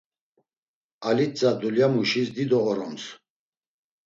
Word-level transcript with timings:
Alitza 1.09 1.49
dulyamuşis 1.61 2.29
dido 2.35 2.59
oroms. 2.69 3.03